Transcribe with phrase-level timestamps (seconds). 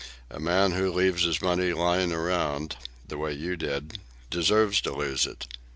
[0.31, 2.75] A man who leaves his money lying around,
[3.07, 3.99] the way you did,
[4.31, 5.45] deserves to lose it.